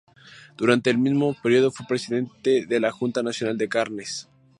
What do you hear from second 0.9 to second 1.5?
mismo